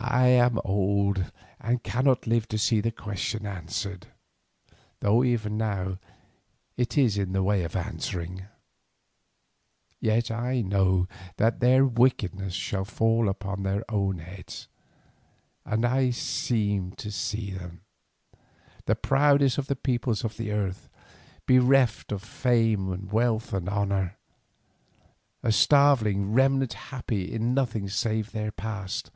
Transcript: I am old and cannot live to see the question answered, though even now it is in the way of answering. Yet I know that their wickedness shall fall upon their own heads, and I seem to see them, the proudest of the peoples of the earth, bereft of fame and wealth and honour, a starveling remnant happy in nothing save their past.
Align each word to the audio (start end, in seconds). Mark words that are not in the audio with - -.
I 0.00 0.28
am 0.28 0.60
old 0.64 1.32
and 1.60 1.82
cannot 1.82 2.26
live 2.26 2.46
to 2.48 2.58
see 2.58 2.80
the 2.80 2.92
question 2.92 3.44
answered, 3.44 4.06
though 5.00 5.24
even 5.24 5.58
now 5.58 5.98
it 6.76 6.96
is 6.96 7.18
in 7.18 7.32
the 7.32 7.42
way 7.42 7.64
of 7.64 7.74
answering. 7.74 8.46
Yet 10.00 10.30
I 10.30 10.62
know 10.62 11.08
that 11.36 11.58
their 11.58 11.84
wickedness 11.84 12.54
shall 12.54 12.84
fall 12.84 13.28
upon 13.28 13.64
their 13.64 13.84
own 13.90 14.18
heads, 14.20 14.68
and 15.64 15.84
I 15.84 16.10
seem 16.10 16.92
to 16.92 17.10
see 17.10 17.50
them, 17.50 17.80
the 18.86 18.94
proudest 18.94 19.58
of 19.58 19.66
the 19.66 19.76
peoples 19.76 20.24
of 20.24 20.36
the 20.36 20.52
earth, 20.52 20.88
bereft 21.44 22.12
of 22.12 22.22
fame 22.22 22.90
and 22.92 23.10
wealth 23.10 23.52
and 23.52 23.68
honour, 23.68 24.16
a 25.42 25.50
starveling 25.50 26.32
remnant 26.32 26.72
happy 26.74 27.30
in 27.32 27.52
nothing 27.52 27.88
save 27.88 28.30
their 28.30 28.52
past. 28.52 29.10